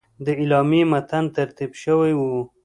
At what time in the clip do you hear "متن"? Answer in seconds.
0.91-1.25